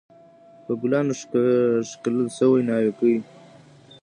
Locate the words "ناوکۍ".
2.69-3.15